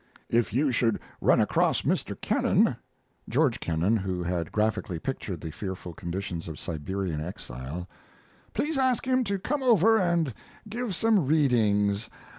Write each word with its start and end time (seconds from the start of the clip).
If 0.31 0.51
you 0.51 0.71
should 0.71 0.99
run 1.21 1.39
across 1.39 1.83
Mr. 1.83 2.19
Kennan 2.19 2.75
[George 3.29 3.59
Kennan, 3.59 3.97
who 3.97 4.23
had 4.23 4.51
graphically 4.51 4.97
pictured 4.97 5.41
the 5.41 5.51
fearful 5.51 5.93
conditions 5.93 6.47
of 6.47 6.57
Siberian 6.59 7.21
exile.] 7.23 7.87
please 8.55 8.79
ask 8.79 9.05
him 9.05 9.23
to 9.25 9.37
come 9.37 9.61
over 9.61 9.99
and 9.99 10.33
give 10.67 10.95
some 10.95 11.27
readings. 11.27 12.09